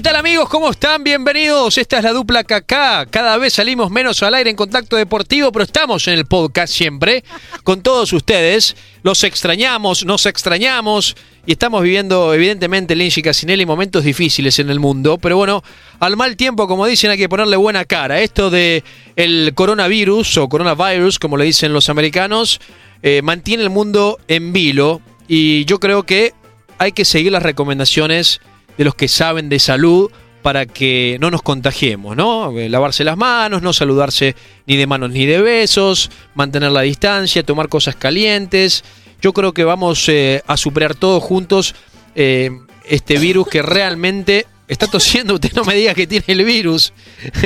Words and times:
¿Qué 0.00 0.04
tal 0.04 0.16
amigos? 0.16 0.48
¿Cómo 0.48 0.70
están? 0.70 1.04
Bienvenidos. 1.04 1.76
Esta 1.76 1.98
es 1.98 2.04
la 2.04 2.14
dupla 2.14 2.42
KK. 2.42 3.10
Cada 3.10 3.36
vez 3.36 3.52
salimos 3.52 3.90
menos 3.90 4.22
al 4.22 4.32
aire 4.32 4.48
en 4.48 4.56
contacto 4.56 4.96
deportivo, 4.96 5.52
pero 5.52 5.66
estamos 5.66 6.08
en 6.08 6.14
el 6.14 6.24
podcast 6.24 6.72
siempre 6.72 7.22
con 7.64 7.82
todos 7.82 8.10
ustedes. 8.14 8.76
Los 9.02 9.24
extrañamos, 9.24 10.06
nos 10.06 10.24
extrañamos 10.24 11.16
y 11.44 11.52
estamos 11.52 11.82
viviendo 11.82 12.32
evidentemente 12.32 12.96
Lindsay 12.96 13.22
Casinelli 13.22 13.66
momentos 13.66 14.02
difíciles 14.02 14.58
en 14.58 14.70
el 14.70 14.80
mundo, 14.80 15.18
pero 15.18 15.36
bueno, 15.36 15.62
al 15.98 16.16
mal 16.16 16.34
tiempo, 16.34 16.66
como 16.66 16.86
dicen, 16.86 17.10
hay 17.10 17.18
que 17.18 17.28
ponerle 17.28 17.58
buena 17.58 17.84
cara. 17.84 18.22
Esto 18.22 18.48
de 18.48 18.82
el 19.16 19.52
coronavirus 19.54 20.38
o 20.38 20.48
coronavirus, 20.48 21.18
como 21.18 21.36
le 21.36 21.44
dicen 21.44 21.74
los 21.74 21.90
americanos, 21.90 22.58
eh, 23.02 23.20
mantiene 23.20 23.64
el 23.64 23.70
mundo 23.70 24.18
en 24.28 24.54
vilo 24.54 25.02
y 25.28 25.66
yo 25.66 25.78
creo 25.78 26.04
que 26.04 26.32
hay 26.78 26.92
que 26.92 27.04
seguir 27.04 27.32
las 27.32 27.42
recomendaciones 27.42 28.40
de 28.80 28.86
los 28.86 28.94
que 28.94 29.08
saben 29.08 29.50
de 29.50 29.58
salud 29.58 30.10
para 30.40 30.64
que 30.64 31.18
no 31.20 31.30
nos 31.30 31.42
contagiemos, 31.42 32.16
¿no? 32.16 32.58
Eh, 32.58 32.70
lavarse 32.70 33.04
las 33.04 33.18
manos, 33.18 33.60
no 33.60 33.74
saludarse 33.74 34.34
ni 34.66 34.78
de 34.78 34.86
manos 34.86 35.10
ni 35.10 35.26
de 35.26 35.42
besos, 35.42 36.10
mantener 36.34 36.72
la 36.72 36.80
distancia, 36.80 37.42
tomar 37.42 37.68
cosas 37.68 37.94
calientes. 37.94 38.82
Yo 39.20 39.34
creo 39.34 39.52
que 39.52 39.64
vamos 39.64 40.08
eh, 40.08 40.42
a 40.46 40.56
superar 40.56 40.94
todos 40.94 41.22
juntos 41.22 41.74
eh, 42.14 42.52
este 42.86 43.18
virus 43.18 43.48
que 43.48 43.60
realmente 43.60 44.46
está 44.66 44.86
tosiendo. 44.86 45.34
Usted 45.34 45.52
no 45.52 45.64
me 45.64 45.74
diga 45.74 45.92
que 45.92 46.06
tiene 46.06 46.24
el 46.28 46.42
virus. 46.42 46.94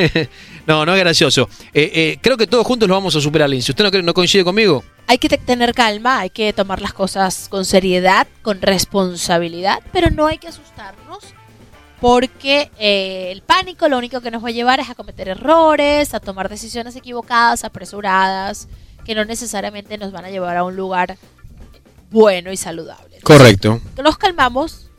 no, 0.68 0.86
no 0.86 0.94
es 0.94 1.00
gracioso. 1.00 1.48
creo 1.72 2.36
que 2.36 2.46
todos 2.46 2.64
juntos 2.64 2.88
lo 2.88 2.94
vamos 2.94 3.16
a 3.16 3.20
superar, 3.20 3.50
Si 3.50 3.72
¿Usted 3.72 3.82
no, 3.82 4.02
no 4.02 4.14
coincide 4.14 4.44
conmigo? 4.44 4.84
Hay 5.06 5.18
que 5.18 5.28
tener 5.28 5.74
calma, 5.74 6.20
hay 6.20 6.30
que 6.30 6.52
tomar 6.52 6.80
las 6.80 6.92
cosas 6.92 7.48
con 7.48 7.64
seriedad, 7.64 8.26
con 8.42 8.60
responsabilidad, 8.62 9.80
pero 9.92 10.10
no 10.10 10.26
hay 10.26 10.38
que 10.38 10.48
asustarnos 10.48 11.34
porque 12.00 12.70
eh, 12.78 13.30
el 13.30 13.42
pánico 13.42 13.88
lo 13.88 13.96
único 13.96 14.20
que 14.20 14.30
nos 14.30 14.44
va 14.44 14.48
a 14.48 14.52
llevar 14.52 14.80
es 14.80 14.90
a 14.90 14.94
cometer 14.94 15.28
errores, 15.28 16.12
a 16.12 16.20
tomar 16.20 16.48
decisiones 16.48 16.96
equivocadas, 16.96 17.64
apresuradas, 17.64 18.68
que 19.04 19.14
no 19.14 19.24
necesariamente 19.24 19.96
nos 19.96 20.12
van 20.12 20.24
a 20.24 20.30
llevar 20.30 20.56
a 20.56 20.64
un 20.64 20.76
lugar 20.76 21.16
bueno 22.10 22.52
y 22.52 22.56
saludable. 22.56 23.20
Correcto. 23.22 23.80
Nos 24.02 24.18
calmamos, 24.18 24.90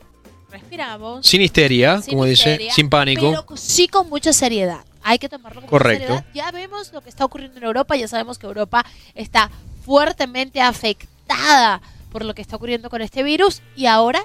respiramos. 0.50 1.26
Sin 1.26 1.42
histeria, 1.42 2.00
como 2.08 2.24
dice, 2.24 2.58
sin 2.72 2.90
pánico. 2.90 3.30
Pero 3.30 3.56
sí 3.56 3.88
con 3.88 4.08
mucha 4.08 4.32
seriedad. 4.32 4.84
Hay 5.02 5.18
que 5.18 5.28
tomarlo 5.28 5.60
con 5.60 5.70
Correcto. 5.70 6.06
seriedad. 6.06 6.26
Ya 6.34 6.50
vemos 6.50 6.92
lo 6.92 7.02
que 7.02 7.08
está 7.08 7.24
ocurriendo 7.24 7.58
en 7.58 7.64
Europa, 7.64 7.94
ya 7.94 8.08
sabemos 8.08 8.38
que 8.38 8.46
Europa 8.46 8.84
está 9.14 9.50
fuertemente 9.86 10.60
afectada 10.60 11.80
por 12.10 12.24
lo 12.24 12.34
que 12.34 12.42
está 12.42 12.56
ocurriendo 12.56 12.90
con 12.90 13.00
este 13.02 13.22
virus 13.22 13.62
y 13.76 13.86
ahora 13.86 14.20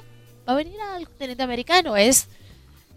va 0.47 0.53
a 0.53 0.55
venir 0.55 0.75
al 0.81 1.05
continente 1.05 1.43
americano. 1.43 1.95
Es, 1.95 2.27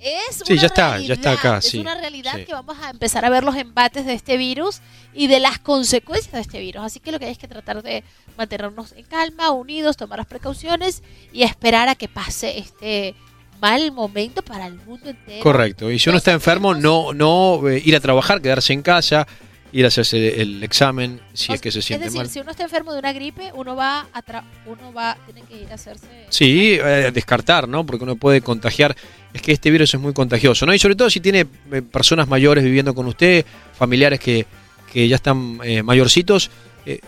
es 0.00 0.42
sí, 0.46 0.56
ya 0.56 0.68
está, 0.68 0.98
ya 0.98 1.12
está 1.12 1.32
acá. 1.32 1.58
Es 1.58 1.74
una 1.74 1.94
realidad 1.94 2.42
que 2.44 2.54
vamos 2.54 2.76
a 2.82 2.88
empezar 2.88 3.22
a 3.26 3.28
ver 3.28 3.44
los 3.44 3.54
embates 3.56 4.06
de 4.06 4.14
este 4.14 4.38
virus 4.38 4.80
y 5.12 5.26
de 5.26 5.40
las 5.40 5.58
consecuencias 5.58 6.32
de 6.32 6.40
este 6.40 6.58
virus. 6.58 6.84
Así 6.84 7.00
que 7.00 7.12
lo 7.12 7.18
que 7.18 7.26
hay 7.26 7.32
es 7.32 7.38
que 7.38 7.48
tratar 7.48 7.82
de 7.82 8.02
mantenernos 8.38 8.92
en 8.92 9.04
calma, 9.04 9.50
unidos, 9.50 9.98
tomar 9.98 10.18
las 10.18 10.26
precauciones 10.26 11.02
y 11.34 11.42
esperar 11.42 11.90
a 11.90 11.96
que 11.96 12.08
pase 12.08 12.58
este 12.58 13.14
mal 13.60 13.92
momento 13.92 14.42
para 14.42 14.66
el 14.66 14.74
mundo 14.74 15.10
entero. 15.10 15.42
Correcto. 15.42 15.90
Y 15.90 15.98
si 15.98 16.08
uno 16.08 16.16
está 16.16 16.32
enfermo, 16.32 16.74
no, 16.74 17.12
no 17.12 17.68
eh, 17.68 17.82
ir 17.84 17.94
a 17.94 18.00
trabajar, 18.00 18.40
quedarse 18.40 18.72
en 18.72 18.80
casa, 18.80 19.26
ir 19.74 19.84
a 19.84 19.88
hacerse 19.88 20.40
el 20.40 20.62
examen 20.62 21.20
si 21.32 21.52
es 21.52 21.60
que 21.60 21.72
se 21.72 21.82
siente 21.82 22.06
es 22.06 22.12
decir, 22.12 22.24
mal. 22.24 22.30
si 22.30 22.38
uno 22.38 22.52
está 22.52 22.62
enfermo 22.62 22.92
de 22.92 23.00
una 23.00 23.12
gripe, 23.12 23.50
uno 23.54 23.74
va 23.74 24.06
a 24.12 24.44
uno 24.66 24.92
va 24.92 25.16
tiene 25.26 25.42
que 25.42 25.62
ir 25.62 25.70
a 25.72 25.74
hacerse 25.74 26.06
Sí, 26.28 26.78
eh, 26.80 27.10
descartar, 27.12 27.66
¿no? 27.66 27.84
Porque 27.84 28.04
uno 28.04 28.14
puede 28.14 28.40
contagiar, 28.40 28.94
es 29.32 29.42
que 29.42 29.50
este 29.50 29.72
virus 29.72 29.92
es 29.92 30.00
muy 30.00 30.12
contagioso, 30.12 30.64
¿no? 30.64 30.72
Y 30.72 30.78
sobre 30.78 30.94
todo 30.94 31.10
si 31.10 31.18
tiene 31.18 31.46
eh, 31.72 31.82
personas 31.82 32.28
mayores 32.28 32.62
viviendo 32.62 32.94
con 32.94 33.06
usted, 33.06 33.44
familiares 33.76 34.20
que, 34.20 34.46
que 34.92 35.08
ya 35.08 35.16
están 35.16 35.58
eh, 35.64 35.82
mayorcitos, 35.82 36.52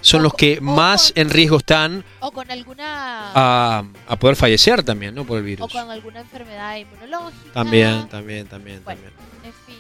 son 0.01 0.23
los 0.23 0.33
que 0.33 0.59
más 0.63 1.13
en 1.17 1.29
riesgo 1.29 1.59
están 1.59 2.03
o 2.21 2.33
con 2.33 2.51
alguna 2.51 3.31
a, 3.35 3.85
a, 4.09 4.17
poder 4.17 4.35
fallecer 4.35 4.83
también, 4.83 5.15
¿no? 5.15 5.25
Por 5.25 5.37
el 5.37 5.45
virus. 5.45 5.67
O 5.67 5.69
con 5.69 5.91
alguna 5.91 6.21
enfermedad 6.21 6.79
inmunológica. 6.79 7.53
También, 7.53 8.09
también, 8.09 8.47
también, 8.47 8.83
también. 8.83 9.13
En 9.45 9.53
fin. 9.53 9.77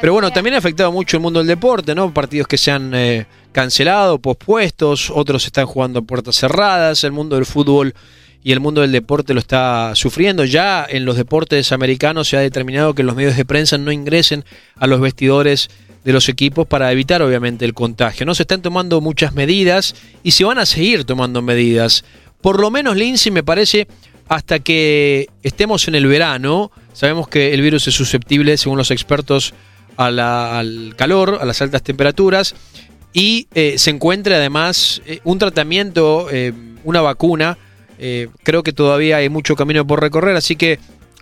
Pero 0.00 0.12
bueno, 0.12 0.30
también 0.30 0.54
ha 0.54 0.58
afectado 0.58 0.92
mucho 0.92 1.16
el 1.16 1.22
mundo 1.22 1.40
del 1.40 1.46
deporte, 1.46 1.94
¿no? 1.94 2.12
Partidos 2.12 2.46
que 2.46 2.58
se 2.58 2.70
han 2.70 2.92
eh, 2.94 3.26
cancelado, 3.52 4.18
pospuestos, 4.18 5.10
otros 5.10 5.46
están 5.46 5.66
jugando 5.66 6.00
a 6.00 6.02
puertas 6.02 6.36
cerradas, 6.36 7.04
el 7.04 7.12
mundo 7.12 7.36
del 7.36 7.46
fútbol 7.46 7.94
y 8.42 8.52
el 8.52 8.60
mundo 8.60 8.82
del 8.82 8.92
deporte 8.92 9.32
lo 9.32 9.40
está 9.40 9.92
sufriendo. 9.94 10.44
Ya 10.44 10.86
en 10.88 11.06
los 11.06 11.16
deportes 11.16 11.72
americanos 11.72 12.28
se 12.28 12.36
ha 12.36 12.40
determinado 12.40 12.94
que 12.94 13.02
los 13.02 13.16
medios 13.16 13.36
de 13.36 13.44
prensa 13.46 13.78
no 13.78 13.90
ingresen 13.90 14.44
a 14.76 14.86
los 14.86 15.00
vestidores 15.00 15.70
de 16.04 16.12
los 16.12 16.28
equipos 16.28 16.66
para 16.66 16.92
evitar 16.92 17.22
obviamente 17.22 17.64
el 17.64 17.72
contagio. 17.72 18.26
No 18.26 18.34
se 18.34 18.42
están 18.42 18.60
tomando 18.60 19.00
muchas 19.00 19.32
medidas 19.32 19.94
y 20.22 20.32
se 20.32 20.44
van 20.44 20.58
a 20.58 20.66
seguir 20.66 21.04
tomando 21.04 21.40
medidas. 21.40 22.04
Por 22.42 22.60
lo 22.60 22.70
menos 22.70 22.96
Lindsay 22.96 23.32
me 23.32 23.42
parece 23.42 23.88
hasta 24.28 24.58
que 24.58 25.28
estemos 25.42 25.88
en 25.88 25.94
el 25.94 26.06
verano 26.06 26.70
Sabemos 26.94 27.28
que 27.28 27.52
el 27.52 27.60
virus 27.60 27.88
es 27.88 27.94
susceptible, 27.94 28.56
según 28.56 28.78
los 28.78 28.90
expertos, 28.92 29.52
al 29.96 30.94
calor, 30.96 31.38
a 31.40 31.44
las 31.44 31.60
altas 31.60 31.82
temperaturas, 31.82 32.54
y 33.12 33.48
eh, 33.54 33.74
se 33.78 33.90
encuentra 33.90 34.36
además 34.36 35.02
eh, 35.04 35.20
un 35.24 35.38
tratamiento, 35.38 36.28
eh, 36.30 36.52
una 36.84 37.00
vacuna. 37.00 37.58
creo 38.42 38.62
que 38.62 38.72
todavía 38.72 39.18
hay 39.18 39.28
mucho 39.28 39.56
camino 39.56 39.86
por 39.86 40.00
recorrer, 40.00 40.36
así 40.36 40.56
que 40.56 40.78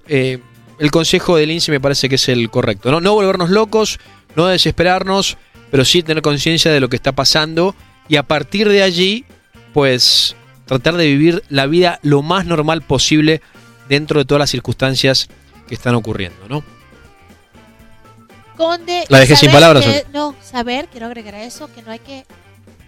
el 0.08 0.90
consejo 0.90 1.36
del 1.36 1.50
INSI 1.50 1.70
me 1.70 1.80
parece 1.80 2.08
que 2.08 2.16
es 2.16 2.28
el 2.28 2.50
correcto. 2.50 2.90
¿no? 2.90 3.00
no 3.00 3.14
volvernos 3.14 3.50
locos, 3.50 4.00
no 4.36 4.46
desesperarnos, 4.46 5.36
pero 5.70 5.84
sí 5.84 6.02
tener 6.02 6.22
conciencia 6.22 6.72
de 6.72 6.80
lo 6.80 6.88
que 6.88 6.96
está 6.96 7.12
pasando 7.12 7.74
y 8.08 8.16
a 8.16 8.24
partir 8.24 8.68
de 8.68 8.82
allí, 8.82 9.24
pues 9.72 10.34
tratar 10.66 10.96
de 10.96 11.06
vivir 11.06 11.44
la 11.48 11.66
vida 11.66 12.00
lo 12.02 12.22
más 12.22 12.46
normal 12.46 12.82
posible 12.82 13.42
dentro 13.88 14.18
de 14.18 14.24
todas 14.24 14.40
las 14.40 14.50
circunstancias 14.50 15.28
que 15.72 15.76
están 15.76 15.94
ocurriendo, 15.94 16.46
¿no? 16.50 16.62
Conde, 18.58 19.06
la 19.08 19.20
dejé 19.20 19.36
sin 19.36 19.50
palabras. 19.50 19.86
no, 20.12 20.36
saber, 20.42 20.86
quiero 20.92 21.06
agregar 21.06 21.34
a 21.34 21.44
eso, 21.44 21.72
que 21.72 21.80
no 21.80 21.90
hay 21.90 21.98
que 21.98 22.26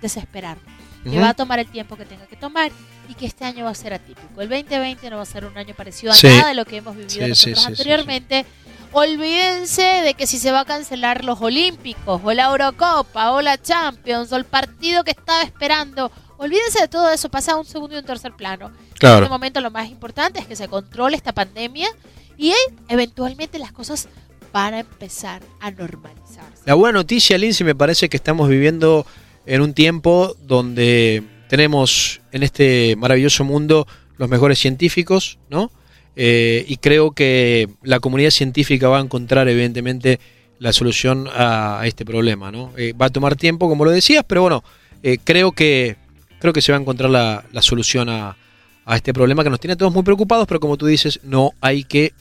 desesperar, 0.03 0.59
que 1.03 1.19
va 1.19 1.31
a 1.31 1.35
tomar 1.35 1.59
el 1.61 1.67
tiempo 1.67 1.97
que 1.97 2.05
tenga 2.05 2.27
que 2.27 2.37
tomar 2.37 2.71
y 3.09 3.15
que 3.15 3.25
este 3.25 3.47
año 3.47 3.65
va 3.65 3.71
a 3.71 3.75
ser 3.75 3.95
atípico. 3.95 4.39
El 4.39 4.51
2020 4.51 5.09
no 5.09 5.17
va 5.17 5.23
a 5.23 5.25
ser 5.25 5.47
un 5.47 5.57
año 5.57 5.73
parecido 5.75 6.13
a 6.13 6.17
nada 6.23 6.49
de 6.49 6.55
lo 6.55 6.67
que 6.67 6.77
hemos 6.77 6.95
vivido 6.95 7.27
nosotros 7.27 7.65
anteriormente. 7.65 8.45
Olvídense 8.93 10.03
de 10.03 10.13
que 10.13 10.27
si 10.27 10.39
se 10.39 10.53
va 10.53 10.61
a 10.61 10.65
cancelar 10.67 11.25
los 11.25 11.41
Olímpicos 11.41 12.21
o 12.23 12.33
la 12.35 12.51
Eurocopa 12.51 13.33
o 13.33 13.41
la 13.41 13.57
Champions 13.57 14.31
o 14.31 14.37
el 14.37 14.45
partido 14.45 15.05
que 15.05 15.13
estaba 15.13 15.41
esperando, 15.41 16.13
olvídense 16.37 16.83
de 16.83 16.89
todo 16.89 17.09
eso, 17.09 17.31
pasa 17.31 17.53
a 17.53 17.57
un 17.57 17.65
segundo 17.65 17.97
y 17.97 17.99
un 17.99 18.05
tercer 18.05 18.35
plano. 18.35 18.73
Claro. 18.99 19.17
En 19.17 19.23
este 19.23 19.33
momento 19.33 19.63
lo 19.63 19.71
más 19.71 19.89
importante 19.89 20.39
es 20.39 20.47
que 20.47 20.55
se 20.55 20.69
controle 20.69 21.17
esta 21.17 21.33
pandemia 21.33 21.89
y 22.37 22.53
eventualmente 22.89 23.59
las 23.59 23.73
cosas 23.73 24.09
van 24.53 24.75
a 24.75 24.81
empezar 24.81 25.43
a 25.61 25.71
normalizarse. 25.71 26.63
La 26.65 26.75
buena 26.75 26.99
noticia, 26.99 27.37
Lindsay, 27.37 27.67
me 27.67 27.75
parece 27.75 28.09
que 28.09 28.17
estamos 28.17 28.49
viviendo 28.49 29.05
en 29.47 29.61
un 29.61 29.75
tiempo 29.75 30.37
donde 30.43 31.23
tenemos 31.49 32.21
en 32.33 32.43
este 32.43 32.95
maravilloso 32.97 33.45
mundo 33.45 33.87
los 34.17 34.29
mejores 34.29 34.59
científicos, 34.59 35.39
¿no? 35.51 35.71
Eh, 36.17 36.65
y 36.69 36.77
creo 36.77 37.11
que 37.11 37.69
la 37.83 37.99
comunidad 37.99 38.31
científica 38.31 38.89
va 38.89 38.99
a 38.99 39.03
encontrar, 39.03 39.49
evidentemente, 39.49 40.21
la 40.61 40.73
solución 40.73 41.29
a, 41.33 41.83
este 41.85 42.05
problema, 42.05 42.53
¿no? 42.53 42.73
Eh, 42.77 42.93
va 42.93 43.07
a 43.07 43.11
tomar 43.11 43.35
tiempo, 43.37 43.69
como 43.69 43.85
lo 43.85 43.91
decías, 43.91 44.25
pero 44.27 44.43
bueno, 44.43 44.63
eh, 45.03 45.19
creo 45.23 45.53
que 45.53 45.97
creo 46.39 46.53
que 46.53 46.61
se 46.63 46.73
va 46.73 46.79
a 46.79 46.81
encontrar 46.81 47.11
la, 47.11 47.63
solución 47.63 48.09
a, 48.09 48.37
a, 48.85 48.97
este 48.97 49.13
problema 49.13 49.43
que 49.43 49.51
nos 49.51 49.59
tiene 49.59 49.73
a 49.73 49.77
todos 49.77 49.93
muy 49.93 50.03
preocupados, 50.03 50.47
pero 50.47 50.61
como 50.61 50.77
tú 50.77 50.87
dices, 50.87 51.21
no 51.25 51.53
hay 51.61 51.85
que 51.85 52.13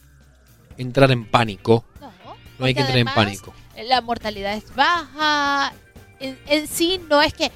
entrar 0.78 1.12
en 1.12 1.26
pánico. 1.26 1.86
No, 2.00 2.12
no 2.60 2.66
hay 2.66 2.74
que 2.74 2.82
entrar 2.82 2.98
en 2.98 3.08
pánico. 3.08 3.54
La 3.88 4.02
mortalidad 4.02 4.54
es 4.54 4.74
baja. 4.76 5.74
En, 6.20 6.68
sí 6.68 7.02
no 7.10 7.22
es 7.22 7.34
que 7.34 7.52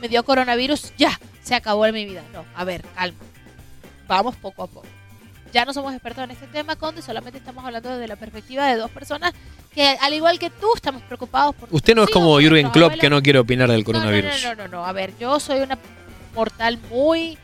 me 0.00 0.08
dio 0.08 0.24
coronavirus, 0.24 0.92
ya, 0.96 1.20
se 1.42 1.54
acabó 1.54 1.86
en 1.86 1.94
mi 1.94 2.04
vida. 2.04 2.22
No, 2.32 2.44
a 2.54 2.64
ver, 2.64 2.82
calma. 2.94 3.18
Vamos 4.08 4.36
poco 4.36 4.62
a 4.62 4.66
poco. 4.66 4.86
Ya 5.52 5.64
no 5.64 5.72
somos 5.72 5.92
expertos 5.94 6.24
en 6.24 6.32
este 6.32 6.46
tema, 6.48 6.76
Conde, 6.76 7.02
solamente 7.02 7.38
estamos 7.38 7.64
hablando 7.64 7.88
desde 7.88 8.08
la 8.08 8.16
perspectiva 8.16 8.66
de 8.66 8.76
dos 8.76 8.90
personas 8.90 9.32
que, 9.72 9.96
al 10.00 10.12
igual 10.12 10.38
que 10.38 10.50
tú, 10.50 10.68
estamos 10.74 11.02
preocupados 11.02 11.54
por... 11.54 11.68
Usted 11.72 11.94
no 11.94 12.02
es 12.02 12.10
como 12.10 12.38
Jürgen 12.40 12.70
Klopp 12.70 12.94
que 12.94 13.08
no 13.08 13.22
quiere 13.22 13.38
opinar 13.38 13.70
del 13.70 13.84
coronavirus. 13.84 14.42
No, 14.42 14.54
no, 14.54 14.62
no, 14.62 14.68
no, 14.68 14.84
A 14.84 14.92
ver, 14.92 15.16
yo 15.18 15.38
soy 15.38 15.60
una 15.60 15.78
mortal 16.34 16.78
muy 16.90 17.38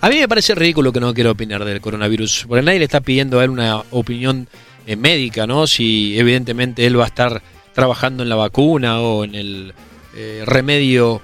A 0.00 0.08
mí 0.08 0.16
me 0.16 0.28
parece 0.28 0.54
ridículo 0.54 0.92
que 0.92 0.98
no 0.98 1.14
quiera 1.14 1.30
opinar 1.30 1.64
del 1.64 1.80
coronavirus, 1.80 2.46
porque 2.48 2.62
nadie 2.62 2.80
le 2.80 2.84
está 2.86 3.00
pidiendo 3.00 3.38
a 3.38 3.44
él 3.44 3.50
una 3.50 3.84
opinión 3.92 4.48
eh, 4.86 4.96
médica, 4.96 5.46
¿no? 5.46 5.66
Si 5.68 6.18
evidentemente 6.18 6.84
él 6.84 6.98
va 6.98 7.04
a 7.04 7.08
estar 7.08 7.42
trabajando 7.72 8.24
en 8.24 8.28
la 8.28 8.34
vacuna 8.34 9.00
o 9.00 9.22
en 9.22 9.34
el 9.36 9.74
eh, 10.16 10.42
remedio 10.46 11.22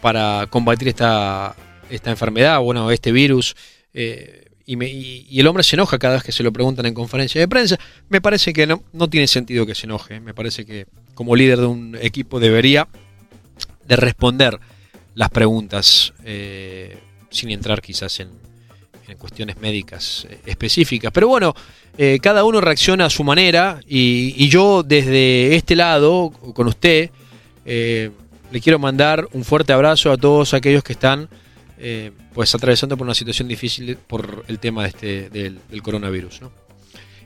para 0.00 0.46
combatir 0.48 0.88
esta, 0.88 1.56
esta 1.90 2.10
enfermedad, 2.10 2.60
bueno, 2.60 2.90
este 2.92 3.10
virus. 3.10 3.56
Eh, 3.94 4.44
y, 4.66 5.40
el 5.40 5.46
hombre 5.48 5.64
se 5.64 5.74
enoja 5.74 5.98
cada 5.98 6.14
vez 6.14 6.22
que 6.22 6.30
se 6.30 6.44
lo 6.44 6.52
preguntan 6.52 6.86
en 6.86 6.94
conferencia 6.94 7.40
de 7.40 7.48
prensa. 7.48 7.78
Me 8.08 8.20
parece 8.20 8.52
que 8.52 8.66
no, 8.66 8.84
no 8.92 9.10
tiene 9.10 9.26
sentido 9.26 9.66
que 9.66 9.74
se 9.74 9.86
enoje. 9.86 10.20
Me 10.20 10.34
parece 10.34 10.64
que 10.64 10.86
como 11.14 11.34
líder 11.34 11.58
de 11.58 11.66
un 11.66 11.98
equipo 12.00 12.38
debería 12.38 12.86
de 13.88 13.96
responder 13.96 14.60
las 15.14 15.30
preguntas 15.30 16.12
sin 17.30 17.50
entrar 17.50 17.80
quizás 17.80 18.20
en, 18.20 18.28
cuestiones 19.18 19.56
médicas 19.58 20.24
eh, 20.30 20.38
específicas. 20.46 21.10
Pero 21.10 21.26
bueno, 21.26 21.52
eh, 21.98 22.20
cada 22.22 22.44
uno 22.44 22.60
reacciona 22.60 23.06
a 23.06 23.10
su 23.10 23.24
manera 23.24 23.80
y, 23.88 24.48
yo 24.48 24.84
desde 24.84 25.56
este 25.56 25.74
lado, 25.74 26.30
con 26.54 26.68
usted, 26.68 27.10
le 27.64 28.60
quiero 28.60 28.78
mandar 28.78 29.26
un 29.32 29.44
fuerte 29.44 29.72
abrazo 29.72 30.12
a 30.12 30.16
todos 30.16 30.54
aquellos 30.54 30.84
que 30.84 30.92
están 30.92 31.28
eh, 31.82 32.10
pues 32.34 32.54
atravesando 32.54 32.94
por 32.96 33.06
una 33.06 33.14
situación 33.14 33.48
difícil 33.48 33.96
por 33.96 34.44
el 34.48 34.58
tema 34.58 34.82
de 34.82 34.88
este, 34.88 35.30
del, 35.30 35.82
coronavirus. 35.82 36.42
¿no? 36.42 36.52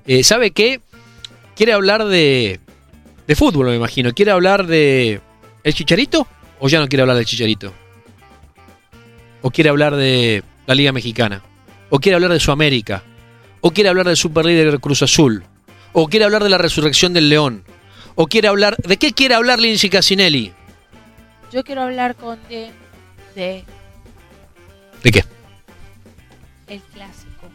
Eh, 0.07 0.23
¿Sabe 0.23 0.53
qué? 0.53 0.81
¿Quiere 1.57 1.73
hablar 1.73 2.05
de, 2.05 2.61
de 3.27 3.35
fútbol, 3.35 3.67
me 3.67 3.77
imagino? 3.77 4.13
¿Quiere 4.13 4.31
hablar 4.31 4.67
de 4.67 5.21
el 5.65 5.75
Chicharito 5.75 6.27
o 6.61 6.69
ya 6.69 6.79
no 6.79 6.89
quiere 6.89 7.03
hablar 7.03 7.17
del 7.17 7.27
Chicharito? 7.27 7.73
¿O 9.45 9.51
quiere 9.51 9.69
hablar 9.69 9.95
de 9.95 10.43
la 10.67 10.75
Liga 10.75 10.91
Mexicana? 10.91 11.43
¿O 11.91 11.99
quiere 11.99 12.15
hablar 12.15 12.33
de 12.33 12.41
su 12.41 12.51
América? 12.51 13.03
¿O 13.61 13.73
quiere 13.73 13.91
hablar 13.91 14.07
del 14.07 14.17
superlíder 14.17 14.81
Cruz 14.81 15.03
Azul? 15.03 15.45
¿O 15.93 16.09
quiere 16.09 16.25
hablar 16.25 16.43
de 16.43 16.49
la 16.49 16.57
resurrección 16.57 17.13
del 17.13 17.29
León? 17.29 17.63
¿O 18.15 18.27
quiere 18.27 18.49
hablar... 18.49 18.75
¿De 18.79 18.97
qué 18.97 19.13
quiere 19.13 19.35
hablar 19.35 19.59
Lindsay 19.59 19.91
Casinelli? 19.91 20.51
Yo 21.53 21.63
quiero 21.63 21.83
hablar 21.83 22.15
con 22.15 22.39
de, 22.49 22.71
de 23.35 23.65
¿De 25.03 25.11
qué? 25.11 25.23
El 26.67 26.81
clásico. 26.81 27.51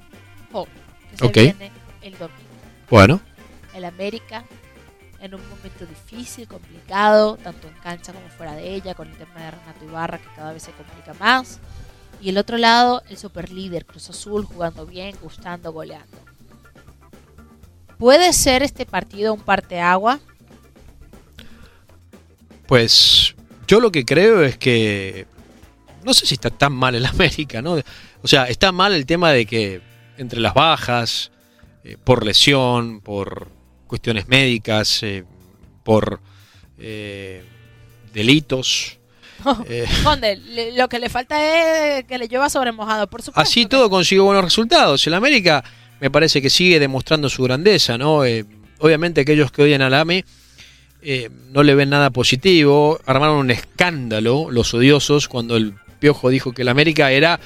Oh, 0.51 0.68
que 1.09 1.18
se 1.18 1.42
viene 1.42 1.71
el 2.03 2.12
domingo. 2.12 2.38
Bueno. 2.88 3.19
El 3.74 3.83
América 3.83 4.44
en 5.21 5.36
un 5.36 5.42
momento 5.50 5.86
difícil, 5.86 6.48
complicado, 6.48 7.38
tanto 7.38 7.68
en 7.68 7.74
cancha 7.75 8.13
como 8.13 8.27
fuera 8.30 8.54
de 8.56 8.74
ella, 8.74 8.94
con 8.94 9.07
el 9.07 9.18
tema 9.18 9.36
de 9.36 9.51
Renato 9.51 9.86
Ibarra 9.86 10.18
que 10.18 10.30
cada 10.36 10.54
vez 10.54 10.63
se 10.63 10.71
complica 10.71 11.13
más. 11.16 11.60
Y 12.21 12.30
el 12.30 12.38
otro 12.38 12.57
lado, 12.57 13.04
el 13.10 13.18
superlíder 13.18 13.86
Cruz 13.86 14.10
Azul 14.10 14.45
jugando 14.45 14.86
bien, 14.86 15.16
gustando, 15.21 15.71
goleando. 15.71 16.18
¿Puede 17.98 18.31
ser 18.33 18.63
este 18.63 18.86
partido 18.86 19.33
un 19.33 19.42
parteagua? 19.42 20.19
Pues 22.66 23.36
yo 23.68 23.80
lo 23.80 23.92
que 23.92 24.06
creo 24.06 24.44
es 24.44 24.57
que 24.57 25.27
no 26.04 26.13
sé 26.13 26.25
si 26.25 26.36
está 26.36 26.50
tan 26.50 26.74
mal 26.74 26.95
el 26.95 27.06
América, 27.06 27.62
¿no? 27.62 27.77
O 28.21 28.27
sea, 28.27 28.45
está 28.45 28.71
mal 28.71 28.94
el 28.94 29.06
tema 29.06 29.31
de 29.31 29.45
que 29.45 29.81
entre 30.18 30.39
las 30.39 30.54
bajas, 30.54 31.31
eh, 31.83 31.98
por 32.04 32.25
lesión, 32.25 33.00
por 33.01 33.50
cuestiones 33.89 34.30
médicas, 34.30 35.03
eh, 35.03 35.25
por 35.83 36.21
eh, 36.77 37.44
delitos. 38.13 38.97
lo 40.75 40.89
que 40.89 41.00
le 41.00 41.09
falta 41.09 41.97
es 41.97 42.06
que 42.06 42.18
le 42.18 42.30
lleva 42.30 42.50
sobre 42.50 42.71
mojado, 42.71 43.09
por 43.09 43.21
supuesto. 43.21 43.41
Así 43.41 43.65
todo 43.65 43.89
consigue 43.89 44.21
buenos 44.21 44.45
resultados. 44.45 45.06
El 45.07 45.13
América 45.13 45.63
me 46.00 46.09
parece 46.09 46.41
que 46.41 46.50
sigue 46.50 46.80
demostrando 46.80 47.30
su 47.30 47.44
grandeza, 47.44 47.97
¿no? 47.97 48.21
obviamente 48.80 49.21
aquellos 49.21 49.51
que 49.51 49.63
odian 49.63 49.81
al 49.81 49.94
AME 49.94 50.24
no 51.51 51.63
le 51.63 51.75
ven 51.75 51.89
nada 51.89 52.09
positivo, 52.12 53.00
armaron 53.06 53.38
un 53.38 53.51
escándalo 53.51 54.50
los 54.50 54.74
odiosos 54.74 55.27
cuando 55.27 55.57
el 55.57 55.74
Piojo 56.00 56.30
dijo 56.30 56.53
que 56.53 56.62
el 56.62 56.69
América 56.69 57.12
era 57.12 57.39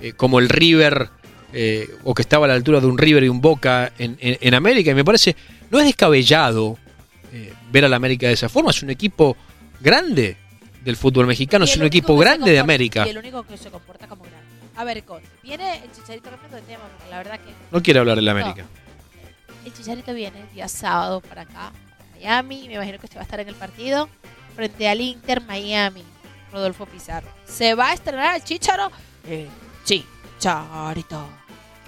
eh, 0.00 0.12
como 0.12 0.38
el 0.38 0.48
River, 0.48 1.08
eh, 1.52 1.88
o 2.04 2.14
que 2.14 2.22
estaba 2.22 2.46
a 2.46 2.48
la 2.48 2.54
altura 2.54 2.80
de 2.80 2.86
un 2.86 2.98
River 2.98 3.24
y 3.24 3.28
un 3.28 3.40
Boca 3.40 3.92
en, 3.98 4.54
América. 4.54 4.90
Y 4.90 4.94
me 4.94 5.04
parece, 5.04 5.36
no 5.70 5.78
es 5.78 5.84
descabellado 5.84 6.76
eh, 7.32 7.52
ver 7.70 7.84
al 7.84 7.94
América 7.94 8.26
de 8.26 8.34
esa 8.34 8.48
forma. 8.48 8.70
Es 8.70 8.82
un 8.82 8.90
equipo 8.90 9.36
grande 9.80 10.36
del 10.82 10.96
fútbol 10.96 11.26
mexicano, 11.26 11.64
es 11.64 11.76
un 11.76 11.84
equipo 11.84 12.16
grande 12.16 12.50
de 12.50 12.58
América. 12.58 13.06
Y 13.06 13.10
el 13.10 13.18
único 13.18 13.42
que 13.44 13.56
se 13.56 13.70
comporta 13.70 14.06
como 14.06 14.22
grande. 14.22 14.40
A 14.76 14.84
ver, 14.84 15.04
Con, 15.04 15.22
viene 15.42 15.76
el 15.84 15.92
Chicharito 15.92 16.30
cambiando 16.30 16.56
de 16.56 16.62
tema, 16.62 16.84
porque 16.96 17.10
la 17.10 17.18
verdad 17.18 17.38
que... 17.38 17.52
No 17.70 17.82
quiere 17.82 18.00
hablar 18.00 18.16
del 18.16 18.28
América. 18.28 18.64
El 19.64 19.74
Chicharito 19.74 20.14
viene 20.14 20.42
día 20.54 20.68
sábado 20.68 21.20
para 21.20 21.42
acá, 21.42 21.72
Miami. 22.14 22.66
Me 22.66 22.74
imagino 22.74 22.98
que 22.98 23.06
usted 23.06 23.18
va 23.18 23.22
a 23.22 23.24
estar 23.24 23.40
en 23.40 23.48
el 23.48 23.54
partido 23.54 24.08
frente 24.56 24.88
al 24.88 25.00
Inter 25.00 25.42
Miami. 25.42 26.02
Rodolfo 26.50 26.86
Pizarro. 26.86 27.28
¿Se 27.44 27.74
va 27.74 27.90
a 27.90 27.94
estrenar 27.94 28.36
el 28.36 28.42
Chicharo? 28.42 28.90
Eh, 29.28 29.46
Chicharito. 29.84 31.28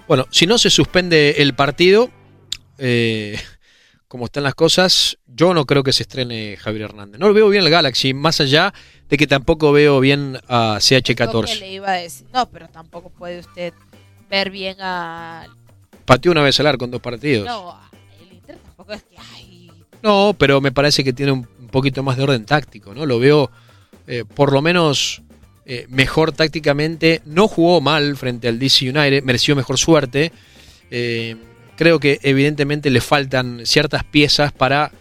Bueno, 0.06 0.26
si 0.30 0.46
no 0.46 0.58
se 0.58 0.70
suspende 0.70 1.36
el 1.38 1.54
partido, 1.54 2.10
eh, 2.78 3.40
como 4.12 4.26
están 4.26 4.42
las 4.42 4.54
cosas, 4.54 5.16
yo 5.26 5.54
no 5.54 5.64
creo 5.64 5.82
que 5.82 5.94
se 5.94 6.02
estrene 6.02 6.58
Javier 6.58 6.82
Hernández. 6.82 7.18
No 7.18 7.28
lo 7.28 7.32
veo 7.32 7.48
bien 7.48 7.64
el 7.64 7.70
Galaxy, 7.70 8.12
más 8.12 8.42
allá 8.42 8.74
de 9.08 9.16
que 9.16 9.26
tampoco 9.26 9.72
veo 9.72 10.00
bien 10.00 10.38
a 10.48 10.76
CH14. 10.80 11.60
Le 11.60 11.72
iba 11.72 11.92
a 11.92 11.94
decir. 11.94 12.26
No, 12.30 12.44
pero 12.50 12.68
tampoco 12.68 13.08
puede 13.08 13.38
usted 13.38 13.72
ver 14.28 14.50
bien 14.50 14.76
a... 14.82 15.46
Pateó 16.04 16.30
una 16.30 16.42
vez 16.42 16.60
al 16.60 16.66
arco 16.66 16.84
en 16.84 16.90
dos 16.90 17.00
partidos. 17.00 17.46
No, 17.46 17.74
el 18.20 18.34
Inter 18.34 18.58
tampoco 18.58 18.92
es 18.92 19.02
que... 19.02 19.16
No, 20.02 20.36
pero 20.38 20.60
me 20.60 20.72
parece 20.72 21.02
que 21.02 21.14
tiene 21.14 21.32
un 21.32 21.46
poquito 21.70 22.02
más 22.02 22.18
de 22.18 22.24
orden 22.24 22.44
táctico, 22.44 22.92
¿no? 22.92 23.06
Lo 23.06 23.18
veo 23.18 23.50
eh, 24.06 24.26
por 24.26 24.52
lo 24.52 24.60
menos 24.60 25.22
eh, 25.64 25.86
mejor 25.88 26.32
tácticamente. 26.32 27.22
No 27.24 27.48
jugó 27.48 27.80
mal 27.80 28.14
frente 28.18 28.46
al 28.46 28.58
DC 28.58 28.90
United, 28.90 29.22
mereció 29.22 29.56
mejor 29.56 29.78
suerte. 29.78 30.32
Eh, 30.90 31.34
creo 31.82 31.98
que 31.98 32.20
evidentemente 32.22 32.90
le 32.90 33.00
faltan 33.00 33.62
ciertas 33.64 34.04
piezas 34.04 34.52
para 34.52 34.92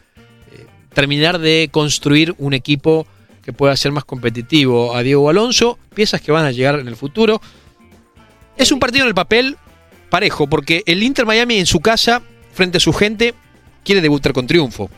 terminar 0.95 1.37
de 1.37 1.69
construir 1.71 2.33
un 2.39 2.55
equipo 2.55 3.05
que 3.43 3.53
pueda 3.53 3.77
ser 3.77 3.91
más 3.91 4.03
competitivo 4.03 4.95
a 4.95 5.03
Diego 5.03 5.29
Alonso. 5.29 5.77
Piezas 5.93 6.21
que 6.21 6.31
van 6.31 6.43
a 6.43 6.49
llegar 6.49 6.79
en 6.79 6.87
el 6.87 6.95
futuro. 6.95 7.39
Es 8.57 8.71
un 8.71 8.79
partido 8.79 9.03
en 9.03 9.09
el 9.09 9.13
papel 9.13 9.57
parejo, 10.09 10.47
porque 10.47 10.81
el 10.87 11.03
Inter 11.03 11.27
Miami 11.27 11.59
en 11.59 11.67
su 11.67 11.81
casa, 11.81 12.23
frente 12.51 12.77
a 12.77 12.81
su 12.81 12.93
gente, 12.93 13.35
quiere 13.83 14.01
debutar 14.01 14.33
con 14.33 14.47
triunfo. 14.47 14.89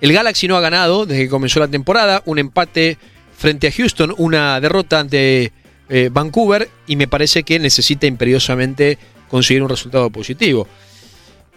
El 0.00 0.12
Galaxy 0.12 0.46
no 0.46 0.56
ha 0.56 0.60
ganado 0.60 1.04
desde 1.04 1.24
que 1.24 1.30
comenzó 1.30 1.58
la 1.58 1.66
temporada, 1.66 2.22
un 2.26 2.38
empate 2.38 2.96
frente 3.36 3.66
a 3.66 3.72
Houston, 3.72 4.14
una 4.18 4.60
derrota 4.60 5.00
ante 5.00 5.50
eh, 5.88 6.10
Vancouver 6.12 6.70
y 6.86 6.94
me 6.94 7.08
parece 7.08 7.42
que 7.42 7.58
necesita 7.58 8.06
imperiosamente 8.06 8.98
conseguir 9.28 9.62
un 9.62 9.68
resultado 9.68 10.10
positivo. 10.10 10.66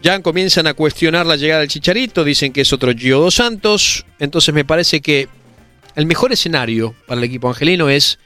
Ya 0.01 0.21
comienzan 0.21 0.67
a 0.67 0.73
cuestionar 0.73 1.25
la 1.25 1.35
llegada 1.35 1.61
del 1.61 1.69
Chicharito, 1.69 2.23
dicen 2.23 2.53
que 2.53 2.61
es 2.61 2.71
otro 2.71 2.93
Gio 2.93 3.19
dos 3.19 3.35
Santos, 3.35 4.05
entonces 4.19 4.53
me 4.53 4.63
parece 4.63 5.01
que 5.01 5.27
el 5.95 6.05
mejor 6.05 6.31
escenario 6.31 6.93
para 7.07 7.19
el 7.19 7.25
equipo 7.25 7.49
angelino 7.49 7.89
es 7.89 8.19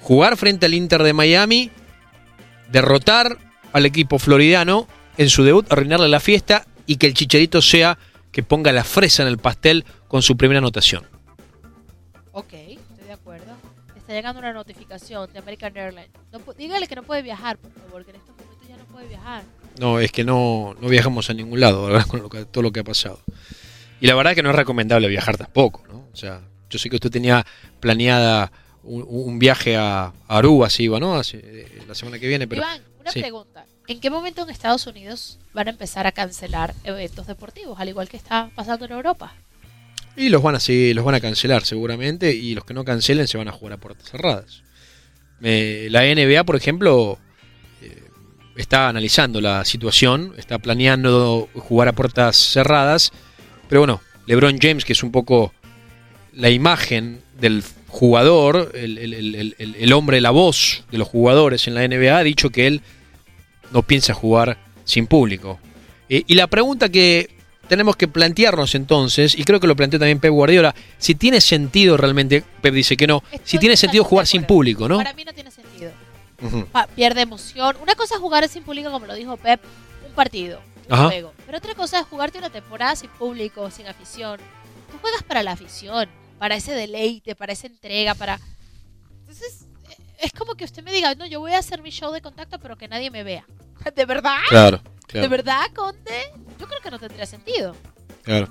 jugar 0.00 0.38
frente 0.38 0.66
al 0.66 0.74
Inter 0.74 1.02
de 1.02 1.12
Miami, 1.12 1.70
derrotar 2.70 3.36
al 3.72 3.84
equipo 3.84 4.18
floridano 4.18 4.88
en 5.18 5.28
su 5.28 5.44
debut, 5.44 5.70
arruinarle 5.70 6.08
la 6.08 6.20
fiesta 6.20 6.66
y 6.86 6.96
que 6.96 7.06
el 7.06 7.14
Chicharito 7.14 7.60
sea 7.60 7.98
que 8.32 8.42
ponga 8.42 8.72
la 8.72 8.84
fresa 8.84 9.22
en 9.22 9.28
el 9.28 9.38
pastel 9.38 9.84
con 10.06 10.22
su 10.22 10.36
primera 10.36 10.58
anotación. 10.58 11.04
Ok, 12.32 12.52
estoy 12.52 13.06
de 13.06 13.12
acuerdo. 13.12 13.52
Está 13.96 14.12
llegando 14.12 14.38
una 14.38 14.52
notificación 14.52 15.30
de 15.32 15.38
American 15.38 15.76
Airlines. 15.76 16.10
dígale 16.56 16.86
que 16.86 16.96
no 16.96 17.02
puede 17.02 17.20
viajar, 17.20 17.58
por 17.58 17.72
favor, 17.72 18.04
que 18.04 18.12
en 18.12 18.16
estos 18.16 18.34
no 18.98 19.06
puede 19.06 19.08
viajar. 19.08 19.44
No, 19.78 20.00
es 20.00 20.10
que 20.10 20.24
no, 20.24 20.74
no 20.80 20.88
viajamos 20.88 21.30
a 21.30 21.34
ningún 21.34 21.60
lado, 21.60 21.86
¿verdad? 21.86 22.06
Con 22.28 22.46
todo 22.46 22.62
lo 22.62 22.72
que 22.72 22.80
ha 22.80 22.84
pasado. 22.84 23.20
Y 24.00 24.06
la 24.06 24.14
verdad 24.14 24.34
que 24.34 24.42
no 24.42 24.50
es 24.50 24.56
recomendable 24.56 25.08
viajar 25.08 25.36
tampoco, 25.36 25.84
¿no? 25.88 26.08
O 26.12 26.16
sea, 26.16 26.40
yo 26.70 26.78
sé 26.78 26.88
que 26.88 26.96
usted 26.96 27.10
tenía 27.10 27.44
planeada 27.80 28.52
un, 28.82 29.38
viaje 29.38 29.76
a, 29.76 30.12
Aruba, 30.28 30.68
así 30.68 30.84
iba, 30.84 30.98
¿no? 31.00 31.20
Eh, 31.20 31.82
la 31.86 31.94
semana 31.94 32.18
que 32.18 32.26
viene, 32.26 32.46
pero... 32.46 32.62
Iván, 32.62 32.82
una 33.00 33.10
pregunta. 33.10 33.66
¿En 33.86 34.00
qué 34.00 34.10
momento 34.10 34.42
en 34.42 34.50
Estados 34.50 34.86
Unidos 34.86 35.38
van 35.52 35.66
a 35.66 35.70
empezar 35.70 36.06
a 36.06 36.12
cancelar 36.12 36.74
eventos 36.84 37.26
deportivos, 37.26 37.80
al 37.80 37.88
igual 37.88 38.08
que 38.08 38.16
está 38.16 38.50
pasando 38.54 38.84
en 38.84 38.92
Europa? 38.92 39.34
Y 40.16 40.28
los 40.28 40.42
van 40.42 40.56
a 40.56 40.60
sí, 40.60 40.94
los 40.94 41.04
van 41.04 41.14
a 41.14 41.20
cancelar 41.20 41.64
seguramente 41.64 42.34
y 42.34 42.54
los 42.54 42.64
que 42.64 42.74
no 42.74 42.84
cancelen 42.84 43.28
se 43.28 43.38
van 43.38 43.48
a 43.48 43.52
jugar 43.52 43.74
a 43.74 43.76
puertas 43.78 44.10
cerradas. 44.10 44.62
la 45.40 46.02
NBA, 46.02 46.44
por 46.44 46.56
ejemplo, 46.56 47.18
eh, 47.18 47.27
está 48.58 48.88
analizando 48.88 49.40
la 49.40 49.64
situación, 49.64 50.34
está 50.36 50.58
planeando 50.58 51.48
jugar 51.54 51.88
a 51.88 51.92
puertas 51.92 52.36
cerradas, 52.36 53.12
pero 53.68 53.80
bueno, 53.82 54.00
LeBron 54.26 54.58
James, 54.60 54.84
que 54.84 54.92
es 54.92 55.02
un 55.02 55.12
poco 55.12 55.54
la 56.32 56.50
imagen 56.50 57.22
del 57.40 57.62
jugador, 57.86 58.72
el, 58.74 59.54
el 59.58 59.92
hombre, 59.92 60.20
la 60.20 60.30
voz 60.30 60.84
de 60.90 60.98
los 60.98 61.06
jugadores 61.08 61.68
en 61.68 61.74
la 61.74 61.86
NBA, 61.86 62.18
ha 62.18 62.24
dicho 62.24 62.50
que 62.50 62.66
él 62.66 62.82
no 63.70 63.82
piensa 63.82 64.12
jugar 64.12 64.58
sin 64.84 65.06
público. 65.06 65.60
y 66.08 66.34
la 66.34 66.48
pregunta 66.48 66.88
que 66.88 67.30
tenemos 67.68 67.96
que 67.96 68.08
plantearnos 68.08 68.74
entonces, 68.74 69.38
y 69.38 69.44
creo 69.44 69.60
que 69.60 69.66
lo 69.66 69.76
planteó 69.76 70.00
también 70.00 70.18
Pep 70.18 70.32
Guardiola, 70.32 70.74
si 70.96 71.14
tiene 71.14 71.40
sentido 71.40 71.96
realmente, 71.96 72.42
Pep 72.60 72.74
dice 72.74 72.96
que 72.96 73.06
no, 73.06 73.22
si 73.44 73.58
tiene 73.58 73.76
sentido 73.76 74.02
jugar 74.02 74.26
sin 74.26 74.44
público, 74.44 74.88
¿no? 74.88 74.96
Para 74.96 75.12
mí 75.12 75.24
no 75.24 75.32
tiene 75.32 75.47
sentido. 76.38 76.86
pierde 76.94 77.22
emoción. 77.22 77.76
Una 77.82 77.94
cosa 77.94 78.14
es 78.14 78.20
jugar 78.20 78.48
sin 78.48 78.62
público, 78.62 78.90
como 78.90 79.06
lo 79.06 79.14
dijo 79.14 79.36
Pep, 79.36 79.60
un 80.06 80.12
partido, 80.12 80.60
un 80.88 81.06
juego. 81.06 81.32
Pero 81.44 81.58
otra 81.58 81.74
cosa 81.74 82.00
es 82.00 82.06
jugarte 82.06 82.38
una 82.38 82.50
temporada 82.50 82.96
sin 82.96 83.10
público, 83.10 83.70
sin 83.70 83.86
afición. 83.86 84.40
Tú 84.90 84.98
juegas 85.00 85.22
para 85.22 85.42
la 85.42 85.52
afición, 85.52 86.08
para 86.38 86.56
ese 86.56 86.72
deleite, 86.72 87.34
para 87.34 87.52
esa 87.52 87.66
entrega, 87.66 88.14
para... 88.14 88.40
Entonces, 89.20 89.66
eh, 89.90 89.96
es 90.20 90.32
como 90.32 90.54
que 90.54 90.64
usted 90.64 90.82
me 90.82 90.92
diga, 90.92 91.14
no, 91.14 91.26
yo 91.26 91.40
voy 91.40 91.52
a 91.52 91.58
hacer 91.58 91.82
mi 91.82 91.90
show 91.90 92.12
de 92.12 92.22
contacto, 92.22 92.58
pero 92.58 92.76
que 92.76 92.88
nadie 92.88 93.10
me 93.10 93.22
vea. 93.22 93.44
¿De 93.94 94.04
verdad? 94.04 94.38
Claro. 94.48 94.80
¿De 95.12 95.28
verdad, 95.28 95.66
Conde? 95.74 96.32
Yo 96.60 96.66
creo 96.66 96.80
que 96.80 96.90
no 96.90 96.98
tendría 96.98 97.26
sentido. 97.26 97.74
Claro. 98.22 98.48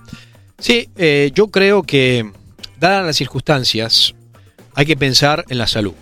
Sí, 0.58 0.89
eh, 0.96 1.32
yo 1.34 1.50
creo 1.50 1.84
que, 1.84 2.32
dadas 2.79 3.06
las 3.06 3.15
circunstancias, 3.15 4.15
hay 4.74 4.86
que 4.86 4.98
pensar 4.98 5.46
en 5.50 5.58
la 5.60 5.67
salud. 5.67 5.94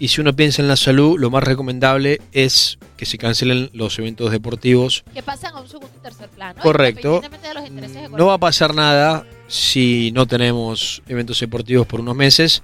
Y 0.00 0.08
si 0.08 0.22
uno 0.22 0.34
piensa 0.34 0.62
en 0.62 0.68
la 0.68 0.76
salud, 0.76 1.20
lo 1.20 1.30
más 1.30 1.44
recomendable 1.44 2.22
es 2.32 2.78
que 2.96 3.04
se 3.04 3.18
cancelen 3.18 3.68
los 3.74 3.98
eventos 3.98 4.32
deportivos. 4.32 5.04
Que 5.12 5.22
pasan 5.22 5.54
a 5.54 5.60
un 5.60 5.68
segundo 5.68 5.92
y 5.94 6.02
tercer 6.02 6.30
plano. 6.30 6.58
Correcto. 6.62 7.20
no 8.16 8.26
va 8.26 8.34
a 8.34 8.38
pasar 8.38 8.74
nada 8.74 9.26
si 9.46 10.10
no 10.12 10.26
tenemos 10.26 11.02
eventos 11.06 11.38
deportivos 11.38 11.86
por 11.86 12.00
unos 12.00 12.16
meses. 12.16 12.62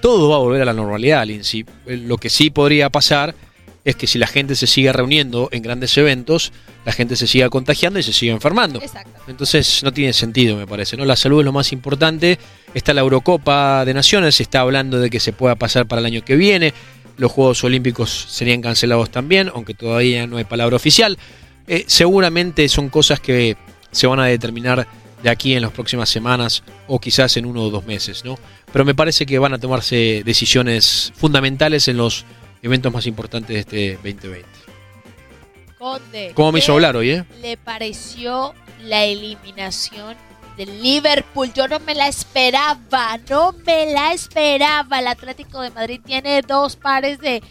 Todo 0.00 0.28
va 0.28 0.36
a 0.36 0.38
volver 0.38 0.62
a 0.62 0.64
la 0.64 0.74
normalidad, 0.74 1.26
Lindsay. 1.26 1.66
Lo 1.86 2.18
que 2.18 2.30
sí 2.30 2.50
podría 2.50 2.88
pasar 2.88 3.34
es 3.84 3.96
que 3.96 4.06
si 4.06 4.18
la 4.18 4.28
gente 4.28 4.54
se 4.54 4.68
sigue 4.68 4.92
reuniendo 4.92 5.48
en 5.50 5.62
grandes 5.62 5.96
eventos, 5.98 6.52
la 6.84 6.92
gente 6.92 7.16
se 7.16 7.26
siga 7.26 7.48
contagiando 7.48 7.98
y 7.98 8.04
se 8.04 8.12
sigue 8.12 8.30
enfermando. 8.30 8.80
Entonces 9.26 9.82
no 9.82 9.92
tiene 9.92 10.12
sentido, 10.12 10.56
me 10.56 10.68
parece. 10.68 10.96
¿no? 10.96 11.04
La 11.04 11.16
salud 11.16 11.40
es 11.40 11.44
lo 11.44 11.52
más 11.52 11.72
importante. 11.72 12.38
Está 12.76 12.92
la 12.92 13.00
Eurocopa 13.00 13.86
de 13.86 13.94
Naciones, 13.94 14.34
se 14.34 14.42
está 14.42 14.60
hablando 14.60 15.00
de 15.00 15.08
que 15.08 15.18
se 15.18 15.32
pueda 15.32 15.54
pasar 15.54 15.86
para 15.86 16.00
el 16.00 16.04
año 16.04 16.22
que 16.22 16.36
viene. 16.36 16.74
Los 17.16 17.32
Juegos 17.32 17.64
Olímpicos 17.64 18.26
serían 18.28 18.60
cancelados 18.60 19.08
también, 19.08 19.50
aunque 19.54 19.72
todavía 19.72 20.26
no 20.26 20.36
hay 20.36 20.44
palabra 20.44 20.76
oficial. 20.76 21.16
Eh, 21.68 21.84
seguramente 21.86 22.68
son 22.68 22.90
cosas 22.90 23.18
que 23.18 23.56
se 23.92 24.06
van 24.06 24.20
a 24.20 24.26
determinar 24.26 24.86
de 25.22 25.30
aquí 25.30 25.54
en 25.54 25.62
las 25.62 25.70
próximas 25.70 26.10
semanas 26.10 26.64
o 26.86 27.00
quizás 27.00 27.38
en 27.38 27.46
uno 27.46 27.62
o 27.62 27.70
dos 27.70 27.86
meses, 27.86 28.26
¿no? 28.26 28.38
Pero 28.70 28.84
me 28.84 28.94
parece 28.94 29.24
que 29.24 29.38
van 29.38 29.54
a 29.54 29.58
tomarse 29.58 30.20
decisiones 30.22 31.14
fundamentales 31.16 31.88
en 31.88 31.96
los 31.96 32.26
eventos 32.60 32.92
más 32.92 33.06
importantes 33.06 33.54
de 33.54 33.60
este 33.60 33.92
2020. 33.94 34.46
Conde. 35.78 36.32
¿Cómo 36.34 36.52
me 36.52 36.58
hizo 36.58 36.74
hablar 36.74 36.94
hoy, 36.94 37.08
eh? 37.08 37.24
¿Le 37.40 37.56
pareció 37.56 38.52
la 38.82 39.06
eliminación 39.06 40.14
del 40.56 40.82
Liverpool? 40.82 41.52
Yo 41.52 41.68
no 41.68 41.78
me 41.80 41.94
la 41.94 42.08
esperaba, 42.08 43.18
no 43.28 43.52
me 43.66 43.92
la 43.92 44.12
esperaba. 44.12 44.98
El 44.98 45.08
Atlético 45.08 45.60
de 45.60 45.70
Madrid 45.70 46.00
tiene 46.04 46.42
dos 46.42 46.76
pares 46.76 47.18
de 47.18 47.42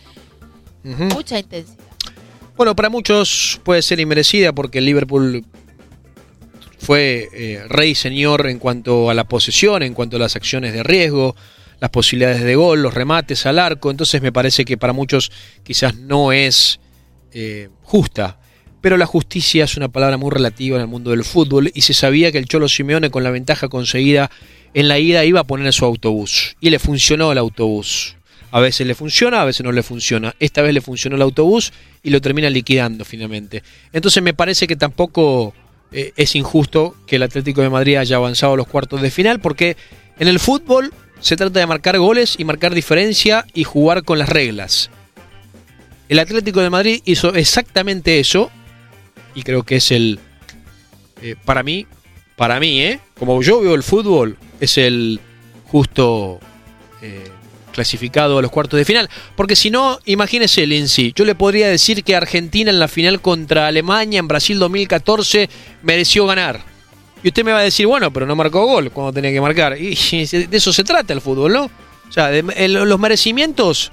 mucha 0.84 1.40
intensidad. 1.40 1.84
Bueno, 2.56 2.76
para 2.76 2.90
muchos 2.90 3.60
puede 3.64 3.82
ser 3.82 4.00
inmerecida 4.00 4.54
porque 4.54 4.78
el 4.78 4.86
Liverpool 4.86 5.46
fue 6.80 7.30
eh, 7.34 7.64
rey 7.68 7.96
señor 7.96 8.48
en 8.48 8.60
cuanto 8.60 9.10
a 9.10 9.14
la 9.14 9.26
posesión, 9.26 9.84
en 9.84 9.94
cuanto 9.94 10.18
a 10.18 10.20
las 10.20 10.36
acciones 10.36 10.72
de 10.72 10.84
riesgo, 10.84 11.36
las 11.80 11.90
posibilidades 11.90 12.44
de 12.44 12.56
gol, 12.56 12.82
los 12.82 12.94
remates 12.94 13.46
al 13.46 13.60
arco, 13.60 13.92
entonces 13.92 14.22
me 14.22 14.32
parece 14.32 14.64
que 14.64 14.78
para 14.78 14.94
muchos 14.94 15.32
quizás 15.64 15.96
no 15.96 16.32
es 16.32 16.80
eh, 17.32 17.70
justa. 17.82 18.40
Pero 18.86 18.98
la 18.98 19.08
justicia 19.08 19.64
es 19.64 19.78
una 19.78 19.88
palabra 19.88 20.18
muy 20.18 20.30
relativa 20.30 20.76
en 20.76 20.84
el 20.84 20.88
mundo 20.88 21.10
del 21.10 21.24
fútbol 21.24 21.72
y 21.74 21.82
se 21.82 21.96
sabía 21.96 22.32
que 22.32 22.38
el 22.38 22.46
Cholo 22.46 22.70
Simeone 22.70 23.10
con 23.10 23.24
la 23.24 23.32
ventaja 23.32 23.68
conseguida 23.68 24.30
en 24.76 24.88
la 24.88 25.00
ida 25.00 25.26
iba 25.26 25.40
a 25.40 25.44
poner 25.44 25.74
su 25.74 25.86
autobús 25.86 26.56
y 26.62 26.70
le 26.70 26.78
funcionó 26.78 27.32
el 27.32 27.40
autobús. 27.40 28.16
A 28.52 28.60
veces 28.60 28.86
le 28.86 28.94
funciona, 28.94 29.42
a 29.42 29.46
veces 29.46 29.64
no 29.64 29.72
le 29.72 29.82
funciona. 29.82 30.36
Esta 30.40 30.62
vez 30.62 30.72
le 30.72 30.82
funcionó 30.82 31.16
el 31.16 31.24
autobús 31.24 31.74
y 32.04 32.12
lo 32.12 32.22
termina 32.22 32.48
liquidando 32.48 33.06
finalmente. 33.06 33.64
Entonces 33.92 34.22
me 34.22 34.36
parece 34.36 34.68
que 34.68 34.76
tampoco 34.76 35.56
eh, 35.92 36.14
es 36.16 36.36
injusto 36.36 36.96
que 37.08 37.16
el 37.16 37.24
Atlético 37.24 37.64
de 37.64 37.72
Madrid 37.72 37.96
haya 37.96 38.18
avanzado 38.18 38.54
a 38.54 38.58
los 38.58 38.68
cuartos 38.68 39.02
de 39.02 39.10
final 39.10 39.40
porque 39.40 39.78
en 40.20 40.28
el 40.28 40.40
fútbol 40.40 40.94
se 41.22 41.36
trata 41.36 41.60
de 41.60 41.66
marcar 41.66 41.98
goles 41.98 42.36
y 42.38 42.44
marcar 42.44 42.76
diferencia 42.76 43.48
y 43.56 43.64
jugar 43.64 44.04
con 44.04 44.20
las 44.20 44.30
reglas. 44.30 44.92
El 46.08 46.20
Atlético 46.20 46.62
de 46.62 46.70
Madrid 46.70 47.02
hizo 47.06 47.34
exactamente 47.34 48.20
eso 48.20 48.52
y 49.36 49.44
creo 49.44 49.64
que 49.64 49.76
es 49.76 49.92
el, 49.92 50.20
eh, 51.22 51.36
para 51.46 51.62
mí, 51.62 51.86
para 52.36 52.60
mí, 52.60 52.82
¿eh? 52.82 53.00
como 53.18 53.42
yo 53.42 53.62
veo 53.62 53.76
el 53.76 53.84
fútbol, 53.84 54.38
es 54.60 54.78
el 54.78 55.20
justo 55.66 56.40
eh, 57.02 57.30
clasificado 57.72 58.40
a 58.40 58.42
los 58.42 58.52
cuartos 58.52 58.78
de 58.78 58.86
final. 58.86 59.10
Porque 59.36 59.56
si 59.56 59.70
no, 59.70 60.00
imagínese 60.06 60.88
sí. 60.88 61.14
Yo 61.16 61.26
le 61.26 61.36
podría 61.36 61.68
decir 61.68 62.04
que 62.04 62.16
Argentina 62.16 62.72
en 62.72 62.80
la 62.80 62.88
final 62.88 63.22
contra 63.22 63.68
Alemania 63.68 64.20
en 64.20 64.28
Brasil 64.28 64.58
2014 64.58 65.50
mereció 65.84 66.26
ganar 66.26 66.76
y 67.26 67.30
usted 67.30 67.44
me 67.44 67.52
va 67.52 67.58
a 67.58 67.64
decir, 67.64 67.88
bueno, 67.88 68.14
pero 68.14 68.28
no 68.28 68.36
marcó 68.36 68.68
gol 68.68 68.92
cuando 68.92 69.12
tenía 69.12 69.32
que 69.32 69.42
marcar. 69.42 69.82
Y 69.82 69.96
de 70.32 70.58
eso 70.58 70.72
se 70.72 70.84
trata 70.84 71.12
el 71.12 71.22
fútbol, 71.22 71.54
¿no? 71.54 71.64
O 71.64 72.12
sea, 72.12 72.30
los 72.32 73.00
merecimientos... 73.00 73.92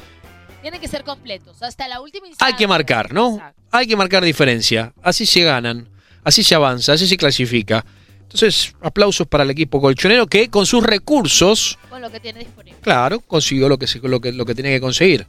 Tienen 0.63 0.81
que 0.81 0.89
ser 0.89 1.05
completos, 1.05 1.63
hasta 1.63 1.89
la 1.89 2.01
última 2.01 2.29
instancia. 2.29 2.55
Hay 2.55 2.59
que 2.59 2.67
marcar, 2.67 3.13
¿no? 3.13 3.41
Hay 3.71 3.87
que 3.87 3.97
marcar 3.97 4.25
diferencia. 4.25 4.95
Así 5.03 5.27
se 5.27 5.43
ganan, 5.43 5.89
así 6.23 6.45
se 6.45 6.55
avanza, 6.55 6.93
así 6.93 7.07
se 7.07 7.17
clasifica. 7.17 7.85
Entonces, 8.23 8.75
aplausos 8.81 9.27
para 9.27 9.43
el 9.43 9.51
equipo 9.51 9.81
colchonero 9.81 10.27
que 10.27 10.49
con 10.49 10.65
sus 10.65 10.83
recursos... 10.83 11.79
Con 11.91 12.01
lo 12.01 12.11
que 12.11 12.21
tiene 12.21 12.39
disponible. 12.39 12.79
Claro, 12.81 13.21
consiguió 13.21 13.69
lo 13.69 13.77
que, 13.77 13.87
lo 14.05 14.21
que, 14.21 14.33
lo 14.33 14.47
que 14.47 14.55
tenía 14.55 14.71
que 14.71 14.81
conseguir. 14.81 15.27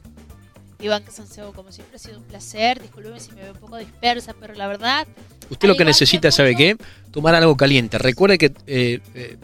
Iván 0.80 1.02
Casanseo, 1.02 1.52
como 1.52 1.72
siempre 1.72 1.96
ha 1.96 1.98
sido 1.98 2.18
un 2.18 2.24
placer. 2.24 2.80
Disculpen 2.80 3.20
si 3.20 3.32
me 3.32 3.42
veo 3.42 3.52
un 3.52 3.58
poco 3.58 3.76
dispersa, 3.76 4.34
pero 4.38 4.54
la 4.54 4.68
verdad 4.68 5.06
Usted 5.50 5.68
lo 5.68 5.76
que 5.76 5.84
necesita, 5.84 6.30
¿sabe 6.30 6.54
qué? 6.54 6.76
Tomar 7.10 7.34
algo 7.34 7.56
caliente. 7.56 7.98
Recuerde 7.98 8.38
que 8.38 8.52
eh, 8.66 9.00
eh, 9.14 9.36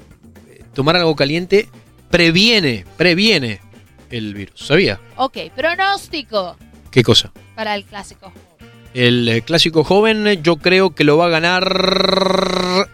tomar 0.73 0.97
algo 0.97 1.15
caliente 1.17 1.69
previene, 2.11 2.85
previene 2.97 3.61
el 4.11 4.35
virus. 4.35 4.67
¿Sabía? 4.67 5.01
Ok, 5.17 5.39
pronóstico. 5.55 6.57
¿Qué 6.91 7.03
cosa? 7.03 7.33
Para 7.55 7.75
el 7.75 7.85
clásico 7.85 8.31
joven. 8.31 8.71
El 8.93 9.29
eh, 9.29 9.43
clásico 9.43 9.85
joven 9.85 10.43
yo 10.43 10.57
creo 10.57 10.95
que 10.95 11.05
lo 11.05 11.17
va 11.17 11.27
a 11.27 11.29
ganar... 11.29 12.89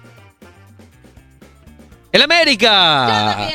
¡El 2.12 2.22
América! 2.22 3.48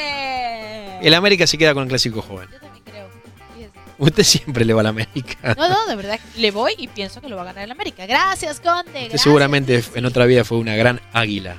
El 1.01 1.13
América 1.13 1.47
se 1.47 1.57
queda 1.57 1.73
con 1.73 1.83
el 1.83 1.89
clásico 1.89 2.21
joven. 2.21 2.47
Usted 3.97 4.23
siempre 4.23 4.65
le 4.65 4.73
va 4.73 4.81
a 4.81 4.83
la 4.83 4.89
América. 4.89 5.55
No, 5.55 5.69
no, 5.69 5.85
de 5.85 5.95
verdad, 5.95 6.19
le 6.35 6.49
voy 6.49 6.73
y 6.77 6.87
pienso 6.87 7.21
que 7.21 7.29
lo 7.29 7.35
va 7.35 7.43
a 7.43 7.45
ganar 7.45 7.65
el 7.65 7.71
América. 7.71 8.07
Gracias, 8.07 8.59
Conde. 8.59 9.15
seguramente 9.15 9.83
en 9.93 10.05
otra 10.05 10.25
vida 10.25 10.43
fue 10.43 10.57
una 10.57 10.75
gran 10.75 10.99
águila. 11.13 11.57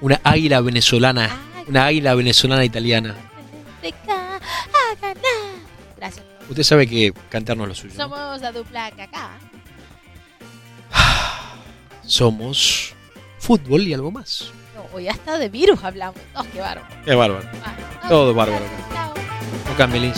Una 0.00 0.20
águila 0.22 0.60
venezolana. 0.60 1.36
Una 1.66 1.86
águila 1.86 2.14
venezolana 2.14 2.64
italiana. 2.64 3.16
Gracias. 5.96 6.24
Usted 6.48 6.62
sabe 6.62 6.86
que 6.86 7.12
cantarnos 7.28 7.68
lo 7.68 7.74
suyo. 7.74 7.94
Somos 7.94 8.40
la 8.40 8.52
dupla 8.52 8.86
acá. 8.86 9.30
Somos 12.04 12.94
fútbol 13.38 13.82
y 13.82 13.94
algo 13.94 14.10
más. 14.10 14.52
No, 14.74 14.84
hoy 14.92 15.08
hasta 15.08 15.38
de 15.38 15.48
virus 15.48 15.82
hablamos. 15.84 16.20
Oh, 16.34 16.44
qué 16.52 16.60
bárbaro. 16.60 16.88
Qué 17.04 17.14
bárbaro. 17.14 17.48
Todo 18.08 18.34
bárbaro. 18.34 18.64
Chao. 18.92 19.14
No 19.68 19.76
cambie, 19.76 20.12